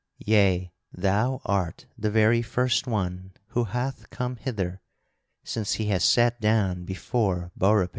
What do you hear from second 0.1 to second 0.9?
Yea,